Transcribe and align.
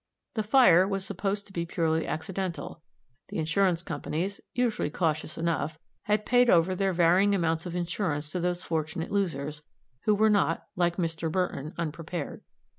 The 0.33 0.41
fire 0.41 0.87
was 0.87 1.05
supposed 1.05 1.45
to 1.45 1.53
be 1.53 1.63
purely 1.63 2.07
accidental; 2.07 2.81
the 3.29 3.37
insurance 3.37 3.83
companies, 3.83 4.41
usually 4.51 4.89
cautious 4.89 5.37
enough, 5.37 5.77
had 6.05 6.25
paid 6.25 6.49
over 6.49 6.73
their 6.73 6.91
varying 6.91 7.35
amounts 7.35 7.67
of 7.67 7.75
insurance 7.75 8.31
to 8.31 8.39
those 8.39 8.63
fortunate 8.63 9.11
losers, 9.11 9.61
who 10.05 10.15
were 10.15 10.31
not, 10.31 10.65
like 10.75 10.95
Mr. 10.95 11.31
Burton, 11.31 11.75
unprepared. 11.77 12.41